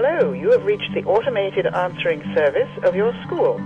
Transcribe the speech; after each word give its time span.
Hello, 0.00 0.32
you 0.32 0.52
have 0.52 0.64
reached 0.64 0.94
the 0.94 1.02
automated 1.06 1.66
answering 1.66 2.22
service 2.32 2.70
of 2.84 2.94
your 2.94 3.12
school. 3.24 3.56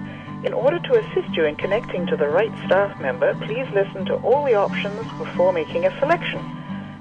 In 0.44 0.54
order 0.54 0.78
to 0.78 0.98
assist 0.98 1.36
you 1.36 1.44
in 1.44 1.56
connecting 1.56 2.06
to 2.06 2.16
the 2.16 2.26
right 2.26 2.50
staff 2.64 2.98
member, 3.02 3.34
please 3.44 3.66
listen 3.74 4.06
to 4.06 4.14
all 4.14 4.42
the 4.46 4.54
options 4.54 5.04
before 5.18 5.52
making 5.52 5.84
a 5.84 6.00
selection. 6.00 6.40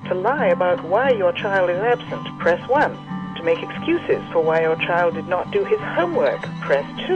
To 0.10 0.16
lie 0.16 0.48
about 0.48 0.84
why 0.84 1.12
your 1.12 1.32
child 1.32 1.70
is 1.70 1.80
absent, 1.80 2.28
press 2.40 2.60
1. 2.68 2.92
To 3.38 3.44
make 3.44 3.64
excuses 3.64 4.22
for 4.34 4.44
why 4.44 4.64
your 4.64 4.76
child 4.76 5.14
did 5.14 5.30
not 5.30 5.50
do 5.52 5.64
his 5.64 5.80
homework, 5.80 6.42
press 6.60 6.86
2. 7.08 7.16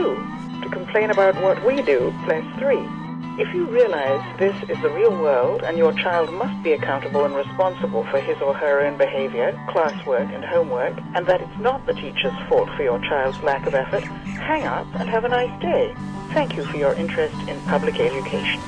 To 0.62 0.68
complain 0.70 1.10
about 1.10 1.34
what 1.42 1.62
we 1.66 1.82
do, 1.82 2.14
press 2.24 2.46
3. 2.58 2.95
If 3.38 3.52
you 3.52 3.66
realize 3.66 4.38
this 4.38 4.56
is 4.70 4.80
the 4.80 4.88
real 4.88 5.10
world 5.10 5.62
and 5.62 5.76
your 5.76 5.92
child 5.92 6.32
must 6.32 6.62
be 6.62 6.72
accountable 6.72 7.26
and 7.26 7.36
responsible 7.36 8.02
for 8.04 8.18
his 8.18 8.40
or 8.40 8.54
her 8.54 8.80
own 8.80 8.96
behavior, 8.96 9.52
classwork, 9.68 10.34
and 10.34 10.42
homework, 10.42 10.96
and 11.14 11.26
that 11.26 11.42
it's 11.42 11.60
not 11.60 11.84
the 11.84 11.92
teacher's 11.92 12.32
fault 12.48 12.70
for 12.78 12.82
your 12.82 12.98
child's 13.00 13.38
lack 13.42 13.66
of 13.66 13.74
effort, 13.74 14.04
hang 14.04 14.64
up 14.64 14.86
and 14.94 15.10
have 15.10 15.24
a 15.24 15.28
nice 15.28 15.60
day. 15.60 15.92
Thank 16.32 16.56
you 16.56 16.64
for 16.64 16.78
your 16.78 16.94
interest 16.94 17.36
in 17.46 17.60
public 17.66 18.00
education. 18.00 18.62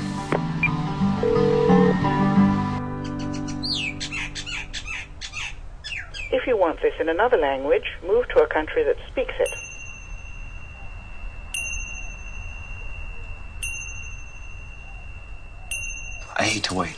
If 6.31 6.47
you 6.47 6.59
want 6.59 6.83
this 6.83 6.93
in 7.01 7.09
another 7.09 7.39
language, 7.39 7.87
move 8.07 8.29
to 8.37 8.43
a 8.43 8.47
country 8.47 8.85
that 8.85 8.97
speaks 9.11 9.33
it. 9.41 9.68
Hate 16.49 16.65
to 16.65 16.75
wait. 16.75 16.97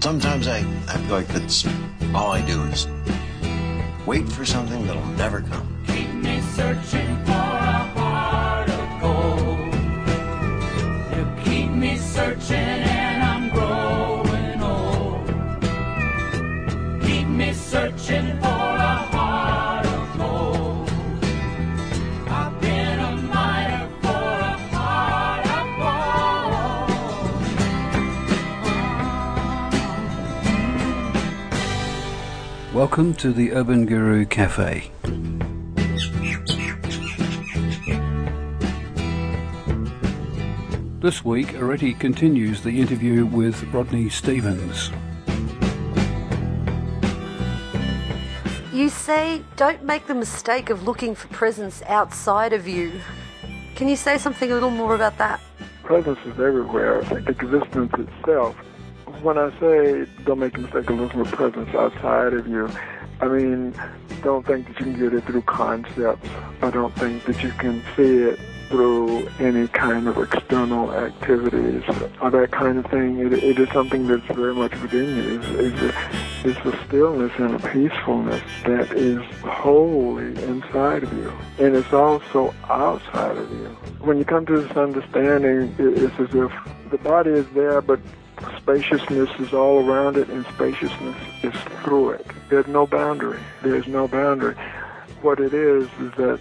Sometimes 0.00 0.48
I, 0.48 0.58
I 0.88 0.96
feel 0.96 1.16
like 1.16 1.28
that's 1.28 1.66
all 2.14 2.32
I 2.32 2.40
do 2.46 2.62
is 2.64 2.86
wait 4.06 4.26
for 4.32 4.46
something 4.46 4.86
that'll 4.86 5.04
never 5.24 5.42
come. 5.42 5.84
Keep 5.86 6.10
me 6.14 6.40
searching 6.56 7.16
for 7.26 7.32
a 7.32 7.78
heart 7.96 8.70
of 8.70 9.00
gold. 9.02 9.74
You 11.14 11.44
keep 11.44 11.70
me 11.70 11.98
searching 11.98 12.87
Welcome 32.78 33.14
to 33.14 33.32
the 33.32 33.54
Urban 33.54 33.86
Guru 33.86 34.24
Cafe. 34.24 34.92
This 41.00 41.24
week, 41.24 41.48
Areti 41.54 41.98
continues 41.98 42.62
the 42.62 42.80
interview 42.80 43.26
with 43.26 43.64
Rodney 43.74 44.08
Stevens. 44.08 44.92
You 48.72 48.88
say 48.88 49.42
don't 49.56 49.82
make 49.82 50.06
the 50.06 50.14
mistake 50.14 50.70
of 50.70 50.84
looking 50.84 51.16
for 51.16 51.26
presence 51.34 51.82
outside 51.88 52.52
of 52.52 52.68
you. 52.68 52.92
Can 53.74 53.88
you 53.88 53.96
say 53.96 54.18
something 54.18 54.52
a 54.52 54.54
little 54.54 54.70
more 54.70 54.94
about 54.94 55.18
that? 55.18 55.40
presence 55.82 56.18
is 56.26 56.38
everywhere. 56.38 57.00
Existence 57.26 57.90
itself. 57.98 58.54
When 59.22 59.36
I 59.36 59.50
say 59.58 60.06
don't 60.24 60.38
make 60.38 60.52
the 60.52 60.60
mistake 60.60 60.88
of 60.90 60.98
looking 60.98 61.24
for 61.24 61.36
presence 61.36 61.74
outside 61.74 62.34
of 62.34 62.46
you, 62.46 62.70
I 63.20 63.26
mean 63.26 63.74
don't 64.22 64.46
think 64.46 64.68
that 64.68 64.78
you 64.78 64.92
can 64.92 64.98
get 64.98 65.14
it 65.14 65.24
through 65.24 65.42
concepts. 65.42 66.28
I 66.62 66.70
don't 66.70 66.94
think 66.94 67.24
that 67.24 67.42
you 67.42 67.50
can 67.50 67.82
see 67.96 68.18
it 68.18 68.38
through 68.68 69.26
any 69.38 69.66
kind 69.68 70.06
of 70.08 70.18
external 70.18 70.92
activities 70.92 71.82
or 72.20 72.30
that 72.30 72.50
kind 72.52 72.78
of 72.78 72.86
thing. 72.86 73.18
It, 73.18 73.32
it 73.32 73.58
is 73.58 73.68
something 73.70 74.06
that's 74.06 74.26
very 74.26 74.54
much 74.54 74.72
within 74.82 75.16
you. 75.16 75.40
It's, 75.40 75.48
it's, 75.48 75.82
a, 75.82 76.50
it's 76.50 76.76
a 76.76 76.86
stillness 76.86 77.32
and 77.38 77.54
a 77.54 77.68
peacefulness 77.70 78.42
that 78.64 78.92
is 78.92 79.22
wholly 79.40 80.26
inside 80.44 81.02
of 81.04 81.12
you. 81.14 81.32
And 81.58 81.74
it's 81.74 81.92
also 81.92 82.54
outside 82.68 83.36
of 83.36 83.50
you. 83.50 83.66
When 84.00 84.18
you 84.18 84.24
come 84.24 84.46
to 84.46 84.60
this 84.60 84.76
understanding, 84.76 85.74
it, 85.78 86.02
it's 86.02 86.20
as 86.20 86.34
if 86.34 86.52
the 86.90 86.98
body 86.98 87.30
is 87.30 87.46
there, 87.54 87.80
but 87.80 88.00
spaciousness 88.68 89.30
is 89.40 89.54
all 89.54 89.88
around 89.88 90.18
it 90.18 90.28
and 90.28 90.44
spaciousness 90.54 91.16
is 91.42 91.54
through 91.82 92.10
it. 92.10 92.26
There's 92.50 92.66
no 92.66 92.86
boundary. 92.86 93.40
There's 93.62 93.86
no 93.86 94.06
boundary. 94.06 94.54
What 95.22 95.40
it 95.40 95.54
is 95.54 95.88
is 96.00 96.12
that 96.18 96.38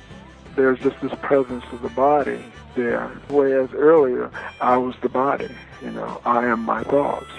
there's 0.58 0.78
just 0.80 1.00
this 1.02 1.14
presence 1.22 1.64
of 1.72 1.82
the 1.82 1.90
body 1.90 2.44
there. 2.76 3.08
Whereas 3.30 3.70
earlier, 3.74 4.30
I 4.60 4.76
was 4.76 4.96
the 5.02 5.08
body, 5.08 5.48
you 5.82 5.92
know, 5.92 6.20
I 6.26 6.46
am 6.48 6.60
my 6.62 6.84
thoughts. 6.84 7.32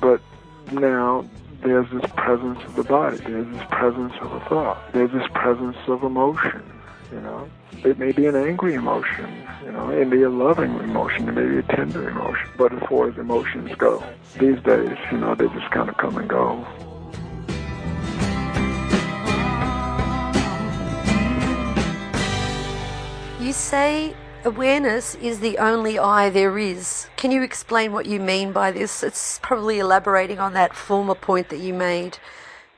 But 0.00 0.22
now 0.72 1.28
there's 1.60 1.90
this 1.90 2.10
presence 2.16 2.60
of 2.64 2.76
the 2.76 2.84
body, 2.84 3.18
there's 3.18 3.46
this 3.54 3.66
presence 3.70 4.14
of 4.22 4.32
a 4.32 4.40
thought, 4.48 4.92
there's 4.94 5.12
this 5.12 5.28
presence 5.34 5.76
of 5.86 6.02
emotion, 6.02 6.62
you 7.12 7.20
know. 7.20 7.46
It 7.84 7.98
may 7.98 8.12
be 8.12 8.26
an 8.26 8.34
angry 8.34 8.74
emotion, 8.74 9.46
you 9.64 9.70
know, 9.72 9.90
it 9.90 10.06
may 10.08 10.16
be 10.16 10.22
a 10.22 10.30
loving 10.30 10.74
emotion, 10.80 11.28
it 11.28 11.32
may 11.32 11.46
be 11.46 11.58
a 11.58 11.62
tender 11.62 12.08
emotion. 12.08 12.48
But 12.56 12.72
as 12.72 12.82
far 12.88 13.08
as 13.08 13.16
emotions 13.18 13.70
go, 13.76 14.02
these 14.38 14.60
days, 14.62 14.96
you 15.12 15.18
know, 15.18 15.34
they 15.34 15.46
just 15.48 15.70
kind 15.70 15.88
of 15.88 15.96
come 15.96 16.16
and 16.16 16.28
go. 16.28 16.66
You 23.40 23.52
say 23.52 24.14
awareness 24.44 25.14
is 25.16 25.40
the 25.40 25.58
only 25.58 25.98
I 25.98 26.30
there 26.30 26.58
is. 26.58 27.08
Can 27.16 27.30
you 27.30 27.42
explain 27.42 27.92
what 27.92 28.06
you 28.06 28.20
mean 28.20 28.52
by 28.52 28.72
this? 28.72 29.02
It's 29.02 29.38
probably 29.42 29.78
elaborating 29.78 30.38
on 30.38 30.52
that 30.54 30.74
former 30.74 31.14
point 31.14 31.48
that 31.50 31.58
you 31.58 31.74
made. 31.74 32.18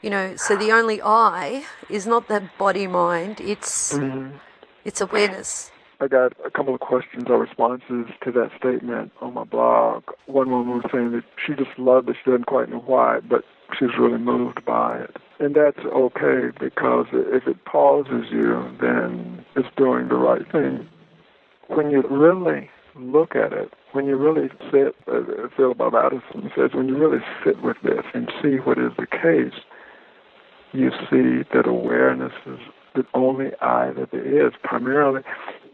You 0.03 0.11
know, 0.11 0.37
so 0.37 0.57
the 0.57 0.73
only 0.73 1.01
I 1.03 1.65
is 1.89 2.07
not 2.07 2.29
the 2.29 2.49
body 2.59 2.87
mind, 2.87 3.41
it's 3.41 3.95
mm-hmm. 3.95 4.37
It's 4.85 5.01
awareness. 5.01 5.71
I 6.01 6.09
got 6.09 6.33
a 6.45 6.51
couple 6.51 6.75
of 6.75 6.81
questions 6.81 7.25
or 7.29 7.39
responses 7.39 8.07
to 8.25 8.33
that 8.33 8.51
statement 8.59 9.13
on 9.21 9.35
my 9.35 9.45
blog. 9.45 10.05
One 10.27 10.51
woman 10.51 10.77
was 10.77 10.87
saying 10.91 11.13
that 11.13 11.25
she 11.45 11.53
just 11.53 11.79
loved 11.79 12.09
it. 12.09 12.17
She 12.25 12.31
doesn't 12.31 12.47
quite 12.47 12.71
know 12.71 12.83
why, 12.87 13.21
but 13.21 13.45
she's 13.79 13.91
really 13.99 14.19
moved 14.19 14.65
by 14.65 15.01
it. 15.01 15.17
And 15.39 15.55
that's 15.55 15.79
okay 15.79 16.57
because 16.59 17.07
if 17.13 17.47
it 17.47 17.65
pauses 17.67 18.27
you, 18.31 18.75
then 18.81 19.45
it's 19.57 19.69
doing 19.77 20.09
the 20.09 20.15
right 20.15 20.51
thing. 20.51 20.89
When 21.69 21.91
you 21.91 22.03
really 22.09 22.71
look 22.97 23.37
at 23.37 23.53
it, 23.53 23.71
when 23.93 24.07
you 24.07 24.17
really 24.17 24.49
sit, 24.73 24.97
uh, 25.07 25.49
Phil 25.55 25.75
Bob 25.75 25.95
Adamson 25.95 26.51
says, 26.57 26.71
when 26.73 26.89
you 26.89 26.97
really 26.97 27.23
sit 27.45 27.63
with 27.63 27.77
this 27.83 28.05
and 28.15 28.31
see 28.43 28.57
what 28.57 28.79
is 28.79 28.93
the 28.97 29.07
case, 29.07 29.61
you 30.73 30.91
see 31.11 31.45
that 31.53 31.67
awareness 31.67 32.33
is 32.47 32.59
the 32.95 33.05
only 33.15 33.51
I 33.61 33.93
that 33.93 34.11
there 34.11 34.47
is. 34.47 34.53
Primarily, 34.63 35.23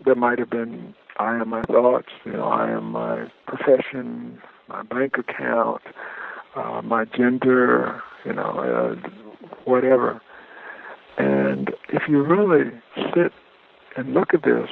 there 0.05 0.15
might 0.15 0.39
have 0.39 0.51
been 0.51 0.95
I 1.19 1.37
am 1.37 1.49
my 1.49 1.63
thoughts, 1.63 2.09
you 2.25 2.33
know, 2.33 2.45
I 2.45 2.71
am 2.71 2.93
my 2.93 3.27
profession, 3.47 4.39
my 4.69 4.83
bank 4.83 5.17
account, 5.17 5.83
uh, 6.55 6.83
my 6.83 7.05
gender, 7.07 8.03
you 8.25 8.35
know, 8.35 8.99
uh, 9.03 9.09
whatever. 9.65 10.21
And 11.17 11.71
if 11.89 12.03
you 12.09 12.23
really 12.23 12.71
sit 13.15 13.33
and 13.97 14.13
look 14.13 14.35
at 14.35 14.43
this, 14.43 14.69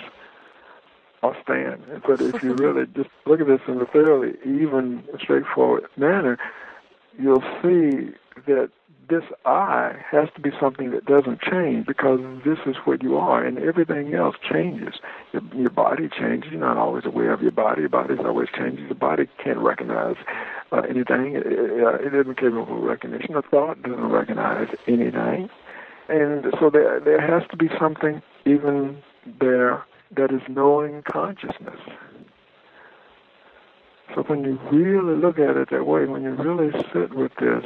I'll 1.23 1.37
stand. 1.43 1.83
But 2.07 2.21
if 2.21 2.43
you 2.43 2.53
really 2.59 2.87
just 2.95 3.09
look 3.25 3.41
at 3.41 3.47
this 3.47 3.61
in 3.67 3.81
a 3.81 3.87
fairly 3.87 4.35
even, 4.45 5.03
straightforward 5.19 5.85
manner, 5.97 6.39
you'll 7.19 7.43
see 7.63 8.13
that 8.47 8.71
this 9.09 9.25
I 9.45 9.97
has 10.11 10.29
to 10.35 10.41
be 10.41 10.51
something 10.59 10.91
that 10.93 11.05
doesn't 11.05 11.41
change 11.43 11.87
because 11.87 12.21
this 12.45 12.59
is 12.67 12.77
what 12.85 13.03
you 13.03 13.17
are, 13.17 13.45
and 13.45 13.59
everything 13.59 14.15
else 14.15 14.37
changes. 14.51 14.95
Your, 15.33 15.43
your 15.55 15.71
body 15.71 16.09
changes. 16.09 16.51
You're 16.53 16.61
not 16.61 16.77
always 16.77 17.05
aware 17.05 17.33
of 17.33 17.43
your 17.43 17.51
body. 17.51 17.83
Your 17.83 17.91
body's 17.91 18.21
always 18.25 18.49
changing. 18.57 18.89
The 18.89 18.95
body 18.95 19.29
can't 19.43 19.59
recognize 19.59 20.17
uh, 20.73 20.83
anything. 20.89 21.37
It, 21.37 21.47
it, 21.47 21.85
uh, 21.85 21.95
it 21.97 22.15
isn't 22.15 22.39
capable 22.39 22.79
of 22.79 22.83
recognition. 22.83 23.35
The 23.35 23.43
thought 23.43 23.83
doesn't 23.83 24.11
recognize 24.11 24.69
anything, 24.87 25.51
and 26.09 26.47
so 26.59 26.71
there 26.71 27.01
there 27.01 27.21
has 27.21 27.49
to 27.51 27.57
be 27.57 27.69
something 27.79 28.23
even 28.47 29.03
there 29.41 29.85
that 30.17 30.33
is 30.33 30.43
knowing 30.49 31.03
consciousness. 31.11 31.81
So 34.15 34.23
when 34.23 34.45
you 34.45 34.59
really 34.71 35.17
look 35.17 35.39
at 35.39 35.57
it 35.57 35.71
that 35.71 35.87
way, 35.87 36.07
when 36.07 36.23
you 36.23 36.31
really 36.31 36.71
sit 36.93 37.15
with 37.15 37.33
this 37.41 37.65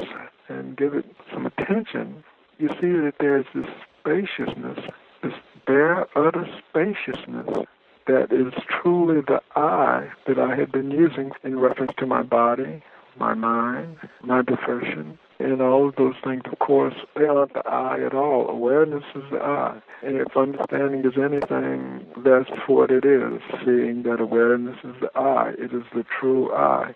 and 0.48 0.76
give 0.76 0.94
it 0.94 1.04
some 1.32 1.44
attention, 1.44 2.24
you 2.58 2.68
see 2.80 2.92
that 2.92 3.14
there's 3.20 3.44
this 3.54 3.66
spaciousness, 4.00 4.78
this 5.22 5.34
bare, 5.66 6.06
utter 6.16 6.46
spaciousness 6.70 7.66
that 8.06 8.32
is 8.32 8.54
truly 8.66 9.20
the 9.20 9.42
I 9.54 10.08
that 10.26 10.38
I 10.38 10.56
had 10.56 10.72
been 10.72 10.90
using 10.90 11.32
in 11.44 11.58
reference 11.58 11.92
to 11.98 12.06
my 12.06 12.22
body, 12.22 12.82
my 13.18 13.34
mind, 13.34 13.98
my 14.22 14.40
profession, 14.40 15.18
And 15.40 15.62
all 15.62 15.88
of 15.88 15.96
those 15.96 16.14
things, 16.24 16.42
of 16.50 16.58
course, 16.58 16.94
they 17.16 17.24
aren't 17.24 17.54
the 17.54 17.66
I 17.66 18.04
at 18.04 18.14
all. 18.14 18.48
Awareness 18.48 19.04
is 19.14 19.22
the 19.30 19.38
I. 19.38 19.80
And 20.02 20.16
if 20.16 20.36
understanding 20.36 21.04
is 21.04 21.16
anything, 21.16 22.06
that's 22.24 22.50
what 22.66 22.90
it 22.90 23.04
is. 23.04 23.40
Seeing 23.64 24.02
that 24.02 24.20
awareness 24.20 24.76
is 24.82 24.94
the 25.00 25.10
I. 25.16 25.50
It 25.58 25.72
is 25.72 25.84
the 25.94 26.04
true 26.20 26.52
I 26.52 26.94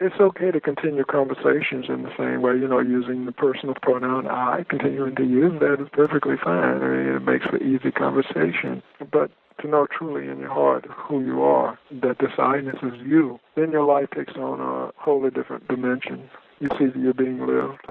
it's 0.00 0.20
okay 0.20 0.50
to 0.50 0.60
continue 0.60 1.04
conversations 1.04 1.86
in 1.88 2.02
the 2.02 2.12
same 2.16 2.42
way, 2.42 2.52
you 2.52 2.68
know, 2.68 2.78
using 2.78 3.26
the 3.26 3.32
personal 3.32 3.74
pronoun 3.82 4.28
I, 4.28 4.64
continuing 4.68 5.16
to 5.16 5.24
use 5.24 5.58
that 5.60 5.78
is 5.80 5.88
perfectly 5.92 6.36
fine. 6.42 6.82
I 6.82 6.88
mean, 6.88 7.16
it 7.16 7.22
makes 7.24 7.46
for 7.46 7.56
easy 7.58 7.90
conversation. 7.90 8.82
But 9.10 9.30
to 9.60 9.68
know 9.68 9.86
truly 9.86 10.30
in 10.30 10.38
your 10.38 10.52
heart 10.52 10.86
who 10.88 11.24
you 11.24 11.42
are, 11.42 11.78
that 11.90 12.18
this 12.20 12.30
I-ness 12.38 12.76
is 12.82 13.00
you, 13.04 13.40
then 13.56 13.72
your 13.72 13.84
life 13.84 14.08
takes 14.14 14.34
on 14.34 14.60
a 14.60 14.92
wholly 14.96 15.30
different 15.30 15.66
dimension. 15.66 16.30
You 16.60 16.68
see 16.78 16.86
that 16.86 16.96
you're 16.96 17.14
being 17.14 17.46
lived 17.46 17.86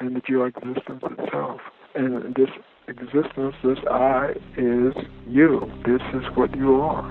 and 0.00 0.16
that 0.16 0.28
your 0.28 0.46
existence 0.46 1.02
itself. 1.18 1.60
And 1.94 2.34
this 2.34 2.48
existence, 2.88 3.54
this 3.62 3.78
I, 3.90 4.32
is 4.56 4.94
you. 5.26 5.70
This 5.84 6.02
is 6.14 6.24
what 6.34 6.56
you 6.56 6.80
are. 6.80 7.04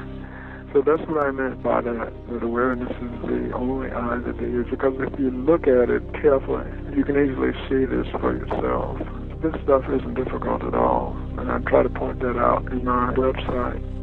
So 0.74 0.82
that's 0.82 1.08
what 1.08 1.24
I 1.24 1.32
meant 1.32 1.62
by 1.62 1.82
that, 1.82 2.12
that 2.32 2.44
awareness 2.44 2.90
is 2.90 3.22
the 3.30 3.52
only 3.54 3.92
I 3.92 4.18
that 4.18 4.38
there 4.38 4.62
is. 4.62 4.68
Because 4.72 4.96
if 5.00 5.20
you 5.20 5.30
look 5.30 5.68
at 5.68 5.90
it 5.90 6.02
carefully, 6.14 6.66
you 6.98 7.06
can 7.06 7.16
easily 7.16 7.54
see 7.70 7.86
this 7.86 8.08
for 8.20 8.36
yourself. 8.36 8.98
This 9.44 9.54
stuff 9.64 9.84
isn't 9.86 10.16
difficult 10.16 10.64
at 10.64 10.74
all. 10.74 11.16
And 11.38 11.52
I 11.52 11.60
try 11.70 11.84
to 11.84 11.90
point 11.90 12.20
that 12.22 12.38
out 12.38 12.72
in 12.72 12.84
my 12.84 13.14
website. 13.14 14.03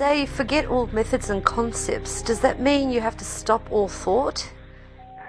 Say 0.00 0.24
forget 0.24 0.64
all 0.64 0.86
methods 0.86 1.28
and 1.28 1.44
concepts. 1.44 2.22
Does 2.22 2.40
that 2.40 2.58
mean 2.58 2.88
you 2.88 3.02
have 3.02 3.18
to 3.18 3.24
stop 3.24 3.70
all 3.70 3.86
thought? 3.86 4.50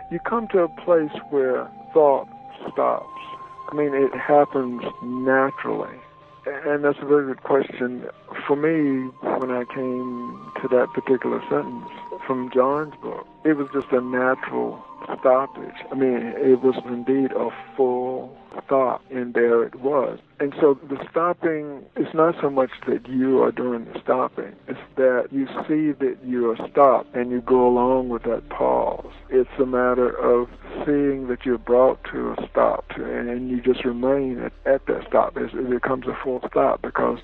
You 0.10 0.20
come 0.20 0.48
to 0.54 0.60
a 0.60 0.70
place 0.86 1.12
where 1.30 1.70
thought 1.94 2.30
stops. 2.72 3.22
I 3.70 3.76
mean, 3.76 3.94
it 3.94 4.14
happens 4.18 4.82
naturally. 5.04 5.98
And 6.46 6.86
that's 6.86 7.00
a 7.02 7.06
very 7.06 7.26
good 7.26 7.44
question. 7.44 8.06
For 8.48 8.56
me, 8.56 9.10
when 9.42 9.52
I 9.52 9.66
came 9.76 10.40
to 10.62 10.70
that 10.70 10.88
particular 10.94 11.42
sentence 11.50 11.92
from 12.26 12.50
John's 12.54 12.96
book, 13.02 13.28
it 13.44 13.58
was 13.58 13.68
just 13.74 13.92
a 13.92 14.00
natural 14.00 14.82
stoppage. 15.20 15.80
I 15.92 15.96
mean, 15.96 16.34
it 16.38 16.62
was 16.62 16.76
indeed 16.86 17.34
a 17.34 17.50
full 17.76 18.34
stop, 18.72 19.04
and 19.12 19.34
there 19.34 19.64
it 19.64 19.76
was. 19.76 20.18
And 20.40 20.56
so 20.62 20.80
the 20.88 20.98
stopping 21.12 21.84
is 21.98 22.08
not 22.14 22.36
so 22.42 22.50
much 22.50 22.70
that 22.88 23.08
you 23.08 23.44
are 23.44 23.52
doing 23.52 23.84
the 23.84 24.00
stopping, 24.00 24.56
it's 24.68 24.80
that 24.96 25.28
you 25.30 25.46
see 25.68 25.92
that 25.92 26.18
you 26.24 26.50
are 26.52 26.70
stopped 26.70 27.14
and 27.14 27.32
you 27.32 27.42
go 27.42 27.68
along 27.68 28.10
with 28.10 28.24
that 28.24 28.48
pause. 28.48 29.12
It's 29.30 29.50
a 29.60 29.66
matter 29.66 30.10
of 30.10 30.50
seeing 30.86 31.28
that 31.28 31.46
you're 31.46 31.58
brought 31.58 32.02
to 32.06 32.32
a 32.32 32.48
stop, 32.50 32.86
and 32.96 33.50
you 33.50 33.62
just 33.62 33.84
remain 33.84 34.40
at, 34.40 34.54
at 34.66 34.86
that 34.86 35.06
stop. 35.08 35.36
It 35.36 35.70
becomes 35.70 36.08
a 36.08 36.18
full 36.24 36.42
stop 36.50 36.82
because 36.82 37.20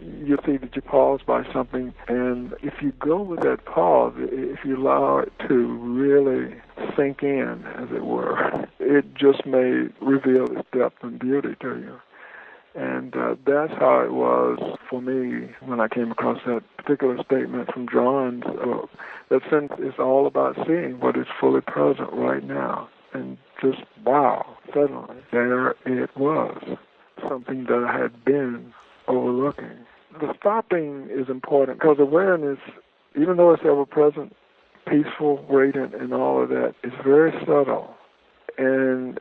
you 0.00 0.36
see 0.44 0.58
that 0.58 0.76
you 0.76 0.82
pause 0.82 1.20
by 1.26 1.50
something, 1.50 1.94
and 2.08 2.54
if 2.62 2.82
you 2.82 2.92
go 2.98 3.22
with 3.22 3.40
that 3.40 3.64
pause, 3.64 4.12
if 4.16 4.64
you 4.64 4.76
allow 4.76 5.18
it 5.18 5.32
to 5.48 5.54
really 5.54 6.54
sink 6.94 7.22
in, 7.22 7.64
as 7.76 7.88
it 7.90 8.04
were, 8.04 8.63
it 8.94 9.14
just 9.14 9.46
may 9.46 9.88
reveal 10.00 10.44
its 10.44 10.68
depth 10.72 11.02
and 11.02 11.18
beauty 11.18 11.56
to 11.60 11.68
you. 11.78 12.00
And 12.74 13.14
uh, 13.16 13.36
that's 13.46 13.72
how 13.78 14.00
it 14.00 14.12
was 14.12 14.58
for 14.90 15.00
me 15.00 15.48
when 15.60 15.80
I 15.80 15.86
came 15.86 16.10
across 16.10 16.40
that 16.46 16.62
particular 16.76 17.22
statement 17.22 17.72
from 17.72 17.88
John's 17.88 18.42
book. 18.42 18.90
That 19.30 19.42
sense 19.48 19.72
is 19.78 19.94
all 19.98 20.26
about 20.26 20.56
seeing 20.66 20.98
what 20.98 21.16
is 21.16 21.26
fully 21.40 21.60
present 21.60 22.12
right 22.12 22.42
now. 22.42 22.88
And 23.12 23.38
just, 23.62 23.78
wow, 24.04 24.56
suddenly 24.74 25.16
there 25.30 25.70
it 25.86 26.10
was, 26.16 26.76
something 27.28 27.64
that 27.64 27.86
I 27.88 27.96
had 27.96 28.24
been 28.24 28.74
overlooking. 29.06 29.86
The 30.20 30.34
stopping 30.38 31.08
is 31.10 31.28
important 31.28 31.78
because 31.78 31.98
awareness, 32.00 32.58
even 33.14 33.36
though 33.36 33.52
it's 33.52 33.62
ever 33.64 33.86
present, 33.86 34.34
peaceful, 34.88 35.44
radiant, 35.48 35.94
and 35.94 36.12
all 36.12 36.42
of 36.42 36.48
that, 36.48 36.74
is 36.82 36.92
very 37.04 37.32
subtle. 37.46 37.94
And 38.58 39.18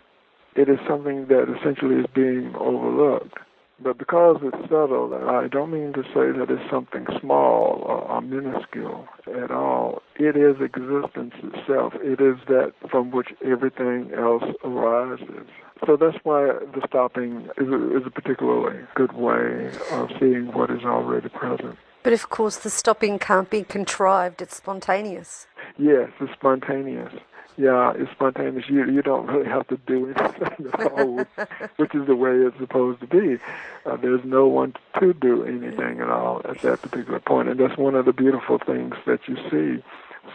it 0.55 0.69
is 0.69 0.79
something 0.87 1.27
that 1.27 1.53
essentially 1.59 1.95
is 1.95 2.05
being 2.13 2.53
overlooked. 2.55 3.37
But 3.83 3.97
because 3.97 4.37
it's 4.43 4.69
subtle, 4.69 5.13
I 5.27 5.47
don't 5.47 5.71
mean 5.71 5.93
to 5.93 6.03
say 6.03 6.31
that 6.37 6.45
it's 6.49 6.69
something 6.71 7.05
small 7.19 7.83
or, 7.85 8.01
or 8.03 8.21
minuscule 8.21 9.07
at 9.27 9.51
all. 9.51 10.01
It 10.15 10.37
is 10.37 10.61
existence 10.61 11.33
itself. 11.43 11.93
It 11.95 12.21
is 12.21 12.37
that 12.47 12.73
from 12.89 13.11
which 13.11 13.29
everything 13.43 14.11
else 14.15 14.43
arises. 14.63 15.47
So 15.85 15.97
that's 15.97 16.17
why 16.23 16.53
the 16.73 16.81
stopping 16.87 17.49
is 17.57 17.67
a, 17.67 17.97
is 17.97 18.03
a 18.05 18.11
particularly 18.11 18.79
good 18.95 19.13
way 19.13 19.71
of 19.91 20.09
seeing 20.19 20.53
what 20.53 20.69
is 20.69 20.83
already 20.85 21.29
present. 21.29 21.77
But 22.03 22.13
of 22.13 22.29
course, 22.29 22.57
the 22.57 22.69
stopping 22.69 23.17
can't 23.17 23.49
be 23.49 23.63
contrived, 23.63 24.41
it's 24.41 24.55
spontaneous. 24.55 25.47
Yes, 25.77 26.09
it's 26.21 26.31
spontaneous. 26.33 27.13
Yeah, 27.57 27.93
it's 27.95 28.11
spontaneous. 28.11 28.67
You 28.67 28.85
you 28.89 29.01
don't 29.01 29.27
really 29.27 29.47
have 29.49 29.67
to 29.67 29.77
do 29.85 30.07
anything 30.07 30.67
at 30.73 30.91
all, 30.91 31.25
which 31.77 31.93
is 31.93 32.07
the 32.07 32.15
way 32.15 32.31
it's 32.31 32.57
supposed 32.57 32.99
to 33.01 33.07
be. 33.07 33.37
Uh, 33.85 33.95
there's 33.97 34.23
no 34.25 34.47
one 34.47 34.73
to 34.99 35.13
do 35.13 35.43
anything 35.43 35.99
at 36.01 36.09
all 36.09 36.41
at 36.45 36.59
that 36.61 36.81
particular 36.81 37.19
point, 37.19 37.49
and 37.49 37.59
that's 37.59 37.77
one 37.77 37.95
of 37.95 38.05
the 38.05 38.13
beautiful 38.13 38.57
things 38.57 38.95
that 39.05 39.19
you 39.27 39.35
see. 39.51 39.83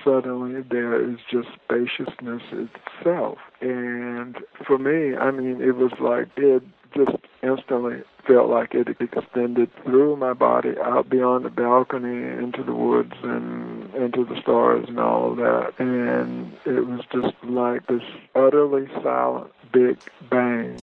Suddenly, 0.04 0.62
there 0.70 1.00
is 1.02 1.18
just 1.30 1.48
spaciousness 1.64 2.42
itself, 2.52 3.38
and 3.60 4.36
for 4.66 4.78
me, 4.78 5.16
I 5.16 5.30
mean, 5.30 5.60
it 5.60 5.76
was 5.76 5.92
like 5.98 6.28
it 6.36 6.62
just 6.94 7.16
instantly 7.42 8.02
felt 8.26 8.50
like 8.50 8.74
it 8.74 8.88
extended 9.00 9.70
through 9.84 10.16
my 10.16 10.32
body 10.32 10.74
out 10.82 11.08
beyond 11.08 11.44
the 11.44 11.50
balcony 11.50 12.26
into 12.38 12.62
the 12.62 12.74
woods 12.74 13.14
and 13.22 13.94
into 13.94 14.24
the 14.24 14.40
stars 14.40 14.86
and 14.88 14.98
all 14.98 15.32
of 15.32 15.36
that. 15.38 15.72
And 15.78 16.52
it 16.66 16.86
was 16.86 17.00
just 17.12 17.34
like 17.44 17.86
this 17.86 18.02
utterly 18.34 18.88
silent 19.02 19.52
big 19.72 19.98
bang. 20.30 20.78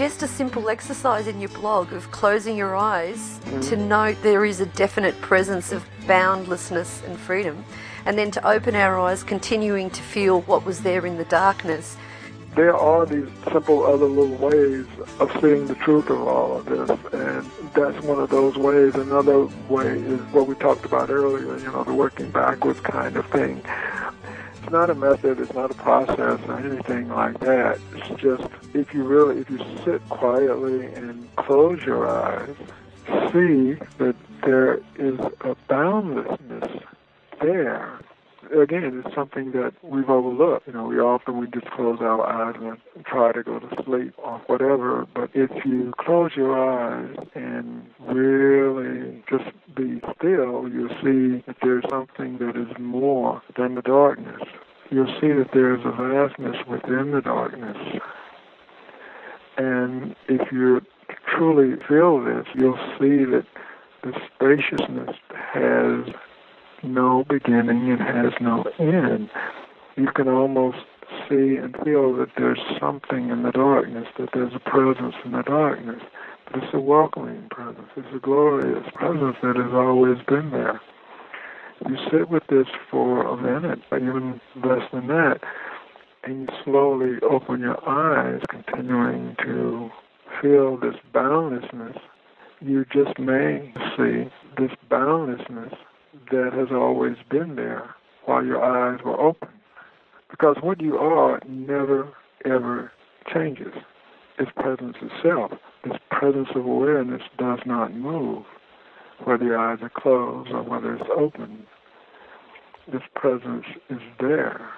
Suggest 0.00 0.22
a 0.22 0.28
simple 0.28 0.70
exercise 0.70 1.26
in 1.26 1.40
your 1.40 1.50
blog 1.50 1.92
of 1.92 2.10
closing 2.10 2.56
your 2.56 2.74
eyes 2.74 3.38
to 3.68 3.76
note 3.76 4.16
there 4.22 4.46
is 4.46 4.58
a 4.58 4.64
definite 4.64 5.20
presence 5.20 5.72
of 5.72 5.84
boundlessness 6.06 7.02
and 7.04 7.18
freedom, 7.18 7.62
and 8.06 8.16
then 8.16 8.30
to 8.30 8.48
open 8.48 8.74
our 8.74 8.98
eyes, 8.98 9.22
continuing 9.22 9.90
to 9.90 10.00
feel 10.00 10.40
what 10.40 10.64
was 10.64 10.80
there 10.80 11.04
in 11.04 11.18
the 11.18 11.26
darkness. 11.26 11.98
There 12.56 12.74
are 12.74 13.04
these 13.04 13.28
simple 13.52 13.84
other 13.84 14.06
little 14.06 14.36
ways 14.36 14.86
of 15.18 15.30
seeing 15.38 15.66
the 15.66 15.74
truth 15.74 16.08
of 16.08 16.26
all 16.26 16.56
of 16.56 16.64
this, 16.64 16.88
and 17.12 17.50
that's 17.74 18.02
one 18.02 18.20
of 18.20 18.30
those 18.30 18.56
ways. 18.56 18.94
Another 18.94 19.48
way 19.68 19.98
is 19.98 20.18
what 20.32 20.46
we 20.46 20.54
talked 20.54 20.86
about 20.86 21.10
earlier, 21.10 21.58
you 21.58 21.70
know, 21.72 21.84
the 21.84 21.92
working 21.92 22.30
backwards 22.30 22.80
kind 22.80 23.18
of 23.18 23.26
thing. 23.26 23.62
It's 24.70 24.74
not 24.76 24.88
a 24.88 24.94
method, 24.94 25.40
it's 25.40 25.52
not 25.52 25.72
a 25.72 25.74
process 25.74 26.38
or 26.46 26.60
anything 26.60 27.08
like 27.08 27.40
that. 27.40 27.80
It's 27.92 28.22
just 28.22 28.44
if 28.72 28.94
you 28.94 29.02
really, 29.02 29.40
if 29.40 29.50
you 29.50 29.58
sit 29.84 30.00
quietly 30.08 30.86
and 30.94 31.28
close 31.34 31.82
your 31.82 32.08
eyes, 32.08 32.54
see 33.32 33.74
that 33.98 34.14
there 34.44 34.76
is 34.94 35.18
a 35.40 35.56
boundlessness 35.66 36.84
there. 37.40 37.98
Again, 38.58 39.02
it's 39.04 39.14
something 39.14 39.52
that 39.52 39.72
we've 39.82 40.08
overlooked. 40.08 40.66
You 40.66 40.72
know, 40.72 40.84
we 40.84 40.98
often 40.98 41.38
we 41.38 41.46
just 41.46 41.70
close 41.70 41.98
our 42.00 42.26
eyes 42.26 42.56
and 42.60 43.04
try 43.04 43.32
to 43.32 43.42
go 43.42 43.58
to 43.58 43.82
sleep 43.84 44.14
or 44.18 44.38
whatever. 44.46 45.06
But 45.14 45.30
if 45.34 45.50
you 45.64 45.92
close 45.98 46.32
your 46.36 46.58
eyes 46.58 47.16
and 47.34 47.86
really 48.00 49.22
just 49.28 49.50
be 49.74 50.00
still, 50.16 50.68
you'll 50.68 50.96
see 51.02 51.42
that 51.46 51.56
there's 51.62 51.84
something 51.88 52.38
that 52.38 52.56
is 52.56 52.76
more 52.78 53.42
than 53.56 53.74
the 53.74 53.82
darkness. 53.82 54.42
You'll 54.90 55.14
see 55.20 55.28
that 55.28 55.50
there's 55.52 55.84
a 55.84 55.92
vastness 55.92 56.56
within 56.68 57.12
the 57.12 57.20
darkness. 57.20 57.76
And 59.56 60.16
if 60.28 60.50
you 60.50 60.80
truly 61.26 61.76
feel 61.88 62.22
this, 62.24 62.46
you'll 62.54 62.78
see 62.98 63.24
that 63.24 63.46
the 64.02 64.12
spaciousness 64.34 65.16
has 65.52 66.14
no 66.82 67.24
beginning 67.28 67.90
and 67.90 68.00
has 68.00 68.32
no 68.40 68.64
end. 68.78 69.30
You 69.96 70.08
can 70.14 70.28
almost 70.28 70.78
see 71.28 71.56
and 71.56 71.74
feel 71.84 72.14
that 72.16 72.30
there's 72.36 72.60
something 72.80 73.30
in 73.30 73.42
the 73.42 73.50
darkness, 73.52 74.06
that 74.18 74.30
there's 74.32 74.54
a 74.54 74.70
presence 74.70 75.14
in 75.24 75.32
the 75.32 75.42
darkness. 75.42 76.02
But 76.46 76.62
it's 76.62 76.74
a 76.74 76.80
welcoming 76.80 77.48
presence. 77.50 77.88
It's 77.96 78.14
a 78.14 78.18
glorious 78.18 78.84
presence 78.94 79.36
that 79.42 79.56
has 79.56 79.72
always 79.72 80.18
been 80.26 80.50
there. 80.50 80.80
You 81.88 81.96
sit 82.10 82.28
with 82.28 82.42
this 82.48 82.66
for 82.90 83.26
a 83.26 83.36
minute, 83.36 83.80
even 83.92 84.40
less 84.56 84.82
than 84.92 85.06
that, 85.08 85.40
and 86.24 86.42
you 86.42 86.48
slowly 86.64 87.18
open 87.22 87.60
your 87.60 87.88
eyes, 87.88 88.42
continuing 88.50 89.34
to 89.42 89.90
feel 90.42 90.76
this 90.76 90.96
boundlessness. 91.12 91.96
You 92.60 92.84
just 92.92 93.18
may 93.18 93.72
see 93.96 94.30
this 94.58 94.72
boundlessness 94.90 95.72
that 96.30 96.52
has 96.52 96.68
always 96.72 97.16
been 97.30 97.56
there 97.56 97.94
while 98.24 98.44
your 98.44 98.62
eyes 98.62 99.00
were 99.04 99.18
open. 99.20 99.48
Because 100.30 100.56
what 100.62 100.80
you 100.80 100.96
are 100.96 101.40
never, 101.48 102.12
ever 102.44 102.92
changes. 103.32 103.72
Its 104.38 104.50
presence 104.56 104.96
itself. 105.02 105.52
This 105.84 105.98
presence 106.10 106.48
of 106.54 106.64
awareness 106.64 107.22
does 107.38 107.58
not 107.66 107.94
move, 107.94 108.44
whether 109.24 109.44
your 109.44 109.58
eyes 109.58 109.78
are 109.82 109.90
closed 109.94 110.50
or 110.50 110.62
whether 110.62 110.94
it's 110.94 111.10
open. 111.16 111.66
This 112.90 113.02
presence 113.14 113.64
is 113.88 114.00
there. 114.18 114.68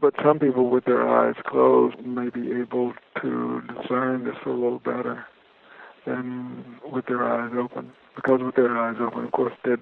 But 0.00 0.14
some 0.22 0.38
people 0.38 0.70
with 0.70 0.84
their 0.84 1.08
eyes 1.08 1.34
closed 1.46 1.98
may 2.04 2.28
be 2.28 2.52
able 2.52 2.92
to 3.22 3.62
discern 3.62 4.24
this 4.24 4.36
a 4.44 4.50
little 4.50 4.78
better 4.78 5.24
than 6.06 6.80
with 6.90 7.06
their 7.06 7.24
eyes 7.24 7.52
open. 7.56 7.92
Because 8.14 8.40
with 8.42 8.56
their 8.56 8.76
eyes 8.76 8.96
open, 9.00 9.24
of 9.24 9.32
course, 9.32 9.54
they're 9.64 9.78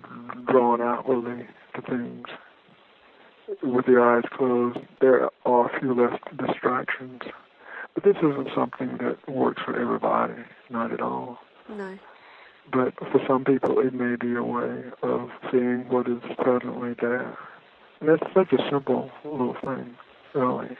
drawn 0.47 0.81
outwardly 0.81 1.47
to 1.75 1.83
things. 1.83 2.27
With 3.63 3.87
their 3.87 4.09
eyes 4.09 4.25
closed, 4.33 4.79
there 5.01 5.29
are 5.45 5.71
a 5.71 5.81
few 5.81 5.95
less 5.95 6.19
distractions. 6.37 7.23
But 7.95 8.05
this 8.05 8.17
isn't 8.19 8.49
something 8.55 8.99
that 8.99 9.19
works 9.29 9.63
for 9.65 9.79
everybody, 9.79 10.43
not 10.71 10.93
at 10.93 11.01
all. 11.01 11.39
No. 11.69 11.99
But 12.73 12.95
for 12.99 13.21
some 13.27 13.45
people, 13.45 13.81
it 13.81 13.93
may 13.93 14.15
be 14.15 14.37
a 14.37 14.45
way 14.45 14.85
of 15.03 15.31
seeing 15.51 15.89
what 15.89 16.07
is 16.07 16.23
presently 16.39 16.95
there. 17.01 17.37
And 18.01 18.09
that's 18.09 18.33
such 18.33 18.53
a 18.53 18.71
simple 18.71 19.11
little 19.25 19.57
thing, 19.65 19.97
really. 20.35 20.77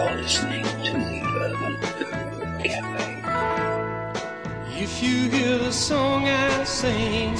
You're 0.00 0.16
listening 0.16 0.64
to 0.64 0.92
the 0.92 1.20
Urban 1.44 1.76
Guru 1.98 2.58
Cafe. 2.62 3.22
If 4.82 5.02
you 5.02 5.28
hear 5.28 5.58
the 5.58 5.70
song 5.70 6.26
I 6.26 6.64
sing, 6.64 7.36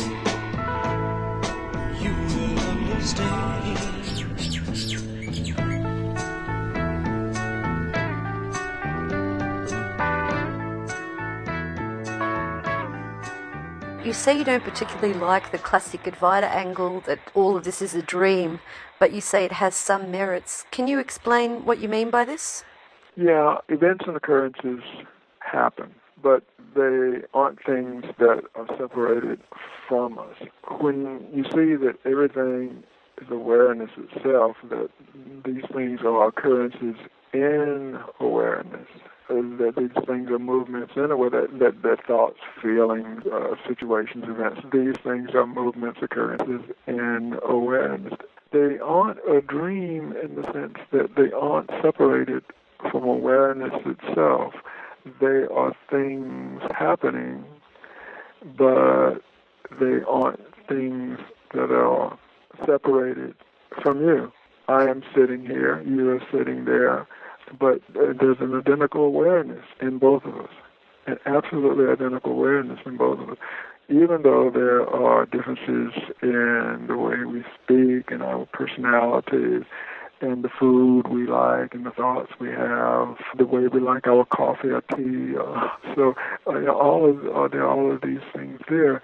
you 2.02 2.12
will 2.12 2.58
understand. 2.68 3.89
You 14.10 14.14
say 14.14 14.36
you 14.36 14.42
don't 14.42 14.64
particularly 14.64 15.14
like 15.14 15.52
the 15.52 15.58
classic 15.58 16.02
Advaita 16.02 16.42
angle 16.42 16.98
that 17.02 17.20
all 17.32 17.56
of 17.56 17.62
this 17.62 17.80
is 17.80 17.94
a 17.94 18.02
dream, 18.02 18.58
but 18.98 19.12
you 19.12 19.20
say 19.20 19.44
it 19.44 19.52
has 19.52 19.76
some 19.76 20.10
merits. 20.10 20.66
Can 20.72 20.88
you 20.88 20.98
explain 20.98 21.64
what 21.64 21.78
you 21.78 21.88
mean 21.88 22.10
by 22.10 22.24
this? 22.24 22.64
Yeah, 23.14 23.58
events 23.68 24.06
and 24.08 24.16
occurrences 24.16 24.82
happen, 25.38 25.94
but 26.20 26.42
they 26.74 27.22
aren't 27.34 27.64
things 27.64 28.04
that 28.18 28.42
are 28.56 28.66
separated 28.76 29.38
from 29.88 30.18
us. 30.18 30.34
When 30.80 31.24
you 31.32 31.44
see 31.44 31.76
that 31.76 31.94
everything 32.04 32.82
is 33.22 33.30
awareness 33.30 33.90
itself, 33.96 34.56
that 34.70 34.90
these 35.44 35.62
things 35.72 36.00
are 36.04 36.26
occurrences 36.26 36.96
in 37.32 37.96
awareness, 38.18 38.88
that 39.30 39.74
these 39.76 40.04
things 40.06 40.30
are 40.30 40.38
movements 40.38 40.92
in 40.96 41.04
it, 41.04 41.08
that, 41.08 41.58
that, 41.58 41.82
that 41.82 42.06
thoughts, 42.06 42.38
feelings, 42.60 43.22
uh, 43.32 43.54
situations, 43.66 44.24
events, 44.26 44.60
these 44.72 44.96
things 45.04 45.30
are 45.34 45.46
movements, 45.46 46.00
occurrences 46.02 46.62
in 46.86 47.38
awareness. 47.44 48.14
They 48.52 48.78
aren't 48.80 49.18
a 49.30 49.40
dream 49.40 50.14
in 50.22 50.34
the 50.34 50.42
sense 50.52 50.76
that 50.92 51.14
they 51.16 51.30
aren't 51.32 51.70
separated 51.80 52.42
from 52.90 53.04
awareness 53.04 53.72
itself. 53.86 54.54
They 55.20 55.46
are 55.54 55.74
things 55.88 56.60
happening, 56.76 57.44
but 58.58 59.20
they 59.78 60.00
aren't 60.08 60.40
things 60.68 61.18
that 61.54 61.70
are 61.70 62.18
separated 62.66 63.34
from 63.82 64.00
you. 64.00 64.32
I 64.68 64.88
am 64.88 65.02
sitting 65.14 65.44
here, 65.46 65.82
you 65.82 66.10
are 66.10 66.22
sitting 66.32 66.64
there, 66.64 67.06
but 67.58 67.80
there's 67.94 68.38
an 68.40 68.56
identical 68.56 69.04
awareness 69.04 69.64
in 69.80 69.98
both 69.98 70.24
of 70.24 70.36
us, 70.36 70.50
an 71.06 71.18
absolutely 71.26 71.86
identical 71.86 72.32
awareness 72.32 72.78
in 72.86 72.96
both 72.96 73.18
of 73.18 73.30
us. 73.30 73.38
Even 73.88 74.22
though 74.22 74.50
there 74.54 74.86
are 74.88 75.26
differences 75.26 75.92
in 76.22 76.84
the 76.86 76.96
way 76.96 77.24
we 77.24 77.42
speak 77.62 78.12
and 78.12 78.22
our 78.22 78.46
personalities 78.46 79.64
and 80.20 80.44
the 80.44 80.48
food 80.48 81.08
we 81.08 81.26
like 81.26 81.74
and 81.74 81.86
the 81.86 81.90
thoughts 81.90 82.30
we 82.38 82.48
have, 82.50 83.16
the 83.36 83.46
way 83.46 83.66
we 83.66 83.80
like 83.80 84.06
our 84.06 84.24
coffee 84.26 84.68
or 84.68 84.82
tea. 84.94 85.34
Uh, 85.36 85.68
so 85.96 86.14
uh, 86.46 86.70
all 86.70 87.08
of 87.08 87.18
uh, 87.26 87.48
there 87.48 87.64
are 87.64 87.70
all 87.70 87.92
of 87.92 88.02
these 88.02 88.20
things 88.34 88.60
there, 88.68 89.02